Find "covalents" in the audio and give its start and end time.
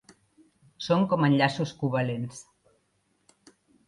1.81-2.39